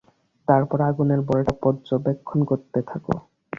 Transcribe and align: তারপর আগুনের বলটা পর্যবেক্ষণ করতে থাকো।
তারপর 0.47 0.77
আগুনের 0.89 1.21
বলটা 1.29 1.53
পর্যবেক্ষণ 1.63 2.39
করতে 2.49 2.79
থাকো। 2.89 3.13